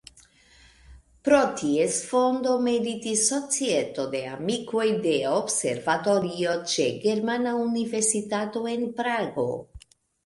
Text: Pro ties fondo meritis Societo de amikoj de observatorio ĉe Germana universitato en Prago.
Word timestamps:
Pro 1.27 1.41
ties 1.59 1.97
fondo 2.13 2.55
meritis 2.67 3.21
Societo 3.33 4.05
de 4.15 4.21
amikoj 4.37 4.87
de 5.05 5.13
observatorio 5.33 6.57
ĉe 6.73 6.89
Germana 7.07 7.53
universitato 7.69 8.65
en 8.77 8.91
Prago. 9.03 9.51